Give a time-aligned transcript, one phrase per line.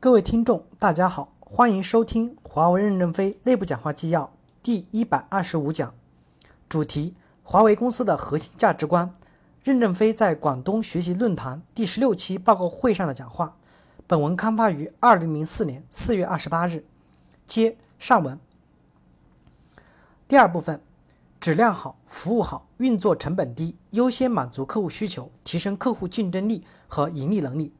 [0.00, 4.32] 各位听众，大家好，欢迎收听华为任正非内部讲话纪要
[4.62, 5.92] 第一百二十五讲，
[6.68, 9.12] 主题：华为公司的核心价值观。
[9.64, 13.56] 任正非在广东学习论坛第十六期报告会上的讲话。
[14.06, 16.84] 本文刊发于二零零四年四月二十八日。
[17.44, 18.38] 接上文。
[20.28, 20.80] 第二部分，
[21.40, 27.72] 质量好，服务好，运作成本低，优先满足客户需求，提升客户竞争力和盈利能力。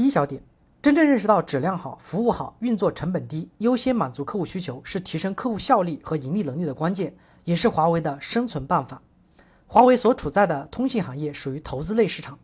[0.00, 0.42] 第一小点，
[0.80, 9.02] 真正认识到质量好、服务好、运作成本低、优先满足客户需求是提升客户效率和盈利能力的关键，也是华为的生存办法。
[9.66, 12.38] 华为所处在的通信行业属于投资类市场，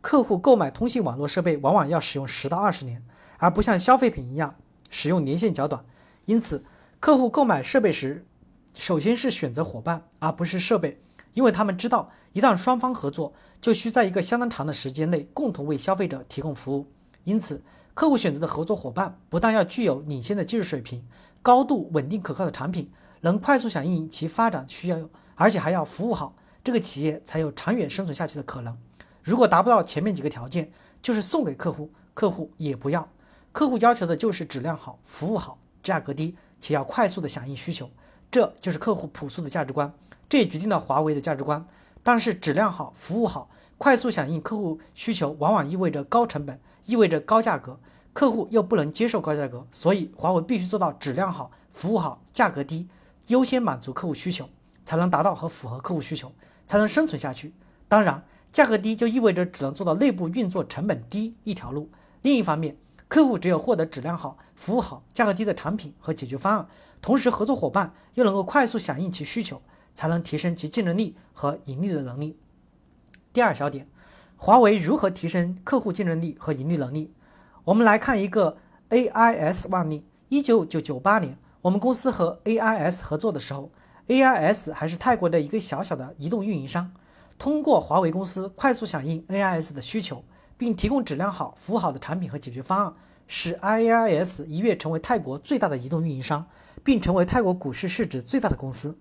[0.00, 3.04] 客户购买通信网络设备往往要使用十到二十年，
[3.36, 4.54] 而不像消费品一样
[4.88, 5.84] 使用年限较短。
[6.24, 6.64] 因此，
[6.98, 8.24] 客户购买设备时，
[8.72, 10.98] 首先是选择伙伴，而不是设备，
[11.34, 16.90] 因为他们知道，一旦双方合作，就需在一个相当长的时间内共同为消费者提供服务。
[17.24, 17.62] 因此，
[17.94, 21.04] 客户选择的合作伙伴不但要具有领先的技术水平、
[21.42, 28.76] 高度稳定可靠的产品，能快速响应其发展需要，而且还要服务好，这个企业才有长远生存下去的可能。
[29.22, 33.08] 如果达不到前面几个条件，就是送给客户，客户也不要。
[33.52, 37.90] 客户要求的就是质量好、服务好、价格低，且要快速的响应需求，
[38.30, 39.92] 这就是客户朴素的价值观。
[40.28, 41.66] 这也决定了华为的价值观。
[42.02, 43.48] 但是，质量好、服务好、
[43.82, 46.56] 快速响应客户需求，往往意味着高成本。
[46.86, 47.80] 意味着高价格，
[48.12, 52.86] 客户又不能接受高价格，所以华为必须做到质量好、服务好、价格低，
[53.26, 54.48] 优先满足客户需求，
[54.84, 56.30] 才能达到和符合客户需求，
[56.64, 57.52] 才能生存下去。
[57.88, 61.90] 当然，价格低就意味着只能做到内部运作成本低一条路。
[62.22, 62.76] 另一方面，
[63.08, 66.68] 客户只有获得质量好、服务好、价格低的产品和解决方案，
[67.00, 69.60] 同时合作伙伴又能够快速响应其需求，
[69.92, 72.38] 才能提升其竞争力和盈利的能力。
[73.32, 73.86] 第二小点。
[74.36, 77.12] 华为如何提升客户竞争力和盈利能力？
[77.64, 78.58] 我们来看一个
[78.90, 80.04] AIS 案例。
[80.28, 83.70] 一九九九八年，我们公司和 AIS 合作的时候
[84.08, 86.92] ，AIS 还是泰国的一个小小的移动运营商。
[87.38, 90.24] 通过华为公司快速响应 AIS 的需求，
[90.56, 92.94] 并提供质量好、服务好的产品和解决方案，
[93.28, 96.46] 使 AIS 一跃成为泰国最大的移动运营商，
[96.82, 98.98] 并成为泰国股市市值最大的公司。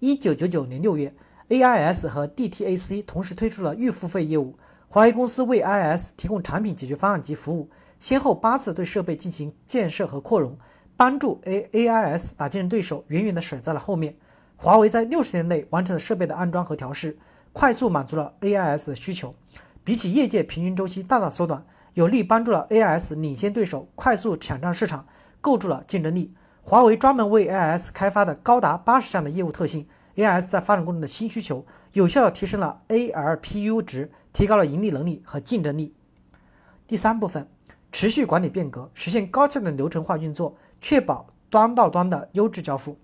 [0.00, 1.14] 一九九九年六月
[1.48, 4.56] ，AIS 和 DTAC 同时推出了预付费业务。
[4.88, 10.58] 华为公司为 IS 提供产品解决方案及服务，先后八次对设备进行建设和扩容，
[10.96, 14.16] 帮助 A AIS 把竞争对手远远地甩在了后面。
[14.56, 17.16] 华为在六十年内完成了设备的安装和调试，
[17.52, 19.34] 快速满足了 AIS 的需求，
[19.82, 21.64] 比起业界平均周期大大缩短，
[21.94, 25.06] 有力帮助了 AIS 领先对手，快速抢占市场，
[25.40, 26.34] 构筑了竞争力。
[26.60, 34.10] 华为专门为 AIS 开发的高达八十项的业务特性，AIS 在发展过程的新需求，有效地提升了 ARPU 值。
[34.32, 35.94] 提高了盈利能力和竞争力。
[36.86, 37.50] 第三部分，
[37.92, 42.96] 持续管理变革，实现高效的流程化运作，确保端到端的优质交付。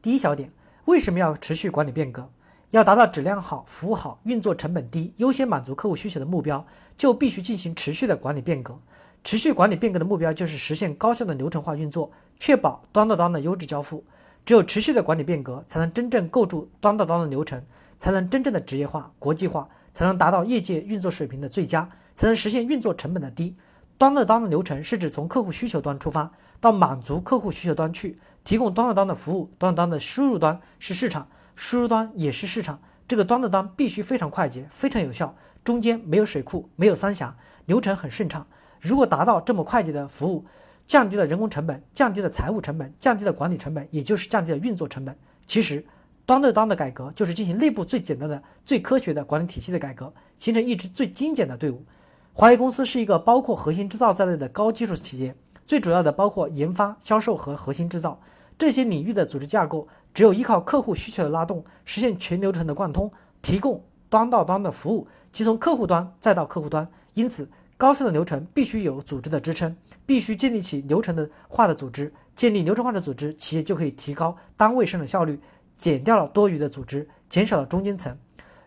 [0.00, 0.52] 第一小点，
[0.84, 2.30] 为什么要持续管理变革？
[2.70, 6.64] 要达到质量好、服务好、运作成本低、优先满足客户需求的目标，
[6.96, 8.78] 就必须进行持续的管理变革。
[9.24, 14.04] 持续管理变革的目标就是实现高效的流程化运作，确保端到端的优质交付。
[14.44, 17.62] 只有持续的管理变革，才能真正构筑端到端的流程，
[17.98, 19.68] 才能真正的职业化、国际化。
[19.94, 23.54] 才能达到业界运作水平的最佳，才能实现运作成本的低。
[23.96, 29.52] 端到端的流程是指从客户需求端出发，到满足客户需求端去，提供端到端的服务。
[29.56, 32.80] 端到端的输入端是市场，输入端也是市场。
[33.06, 35.32] 这个端到端必须非常快捷，非常有效，
[35.62, 38.44] 中间没有水库，没有三峡，流程很顺畅。
[38.80, 40.44] 如果达到这么快捷的服务，
[40.86, 45.16] 降低了人工成本，降低了财务成本，降低了管理成本，也就是降低了运作成本。
[45.46, 45.84] 其实。
[46.26, 51.84] 端到端的改革就是进行内部最简单的、最科学的管理体系的改革，形成一支最精简的队伍。
[52.32, 55.36] 华为公司是一个包括核心制造在内的高技术企业，
[55.66, 58.18] 最主要的包括研发、销售和核心制造
[58.56, 63.12] 这些领域的组织架构，只有依靠客户需求的拉动，实现全流程的贯通，
[63.42, 66.88] 提供端到端的服务，即从客户端再到客户端。
[67.12, 67.46] 因此，
[67.76, 69.76] 高效的流程必须有组织的支撑，
[70.06, 72.12] 必须建立起流程的化的组织。
[72.34, 75.38] 建立流程化的组织，企业就可以提高单位生产效率。
[75.76, 78.16] 减掉了多余的组织，减少了中间层。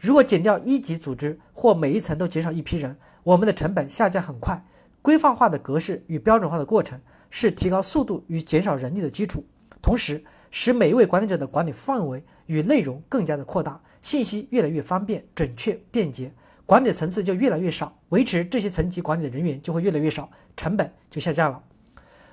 [0.00, 4.64] 如果减掉一级组织或每一层都减少一批人，我们的成本下降很快。
[5.02, 6.98] 规范化的格式与标准化的过程
[7.28, 9.44] 是提高速度与减少人力的基础，
[9.82, 16.32] 同时使每一位管理者的管理范围与内容更加的扩大，信息越来越方便、准确、便捷，
[16.66, 21.62] 管理层次就越来越少，维持这些层级管理的人员就会越来越少，成本就下降了。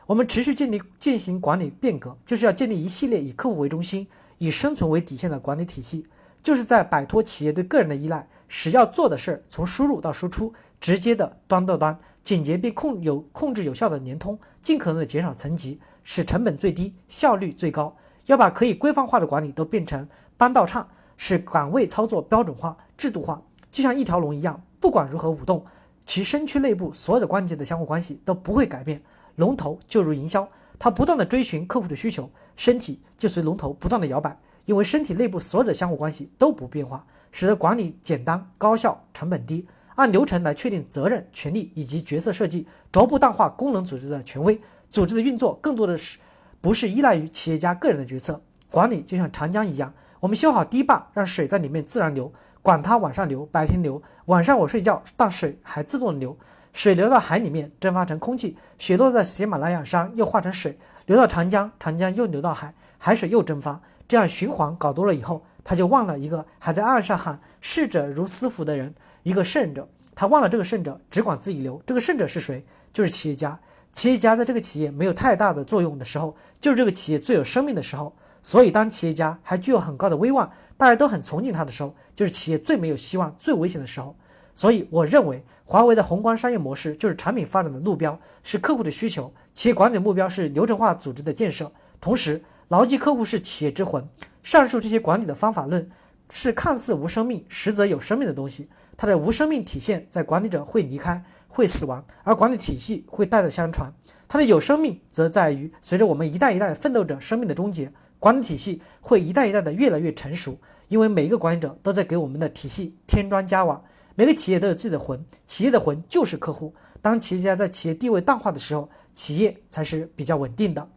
[0.06, 4.08] 我们持续建立进行管理变革，就是要建立一系列以客户为中心。
[4.38, 6.08] 以生存为底线的管理体系，
[6.42, 17.96] 就是在摆脱企业对个人的依赖，使要做的事儿从输入到输出，直接的端到端，简洁并控有控制有效的联通，尽可能的减少层级，使成本最低，效率最高。
[18.26, 20.08] 要把可以规范化的管理都变成
[20.38, 23.40] 搬道畅，使岗位操作标准化、制度化，
[23.72, 25.66] 就像一条龙一样，不管如何舞动，
[26.06, 29.02] 其身躯内部所有的关节的相互关系都不会改变。
[29.38, 30.48] 龙头就如营销，
[30.78, 39.66] 它不断的追寻客户的需求，身体就随龙头不断的摇摆，因为身体内部所有的相互关系都不变化，使得管理简单、高效、成本低。
[39.96, 44.60] 按流程来确定责任、权利以及角色设计，逐步淡化功能组织的权威。
[44.90, 46.18] 组织的运作更多的是
[46.60, 48.42] 不是依赖于企业家个人的决策。
[48.70, 54.02] 管理就像长江一样，我们修好堤坝，让水在里面自然流，管它晚上流、白天流。
[54.26, 56.38] 晚上我睡觉，但水还自动流。
[56.74, 68.96] 水流到海里面蒸发成空气，雪落在喜马拉雅山又化成水，流到长江，长江又流到海，海水又蒸发，这样循环搞多了以后，他就忘了一个还在岸上喊“逝者如斯夫”的人。
[69.24, 71.82] 一个圣者，他忘了这个圣者只管自己流。
[71.86, 72.64] 这个圣者是谁？
[72.94, 73.60] 就是企业家。
[73.92, 78.16] 企业家在这个企业没有太大的作用的时候，就是这个企业最有生命的时候。
[78.42, 84.16] 所以，当企业家还具有很高的威望，大家都很崇敬他的时候，就是企业最没有希望、最危险的时候。
[84.54, 91.72] 所以，我认为华为的宏观商业模式就是产品发展的路标是客户的需求，企业管理的目标是流程化组织的建设。
[92.00, 94.08] 同时，牢记客户是企业之魂。
[94.44, 95.90] 上述这些管理的方法论
[96.32, 98.68] 是看似无生命，实则有生命的东西。
[98.98, 103.90] 它的无生命体现在管理者会离开、会死亡，而管理体系会代代相传；
[104.28, 107.92] 它的有生命则在于随着我们一代一代奋斗者生命的终结，
[108.22, 110.58] 管理体系会一代一代的越来越成熟。
[110.88, 113.82] 因为每一个管理者都在给我们的体系添砖加瓦。
[114.14, 116.76] 每个企业都有自己的魂，企业的魂就是客户。
[117.02, 120.90] 当企业家在企业地位淡化的时候，企业才是比较稳定的。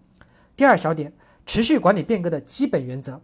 [0.57, 1.13] 第二小点，
[1.47, 3.21] 持续管理变革的基本原则，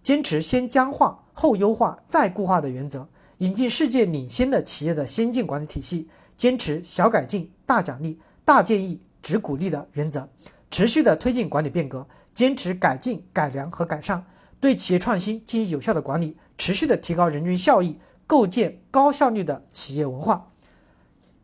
[0.00, 3.08] 坚持先僵化后优化再固化的原则。
[3.38, 10.28] 引进世界领先的企业的先进管理体系，坚持小改进大奖励、大建议只鼓励的原则，
[10.70, 14.24] 持续的推进管理变革，坚持改进、改良和改善，
[14.60, 20.48] 对企业创新进行有效的管理，持续的提高人均效益，构建高效率的企业文化。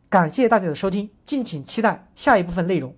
[0.09, 2.95] 感谢大家的收听，敬请期待下一部分内容。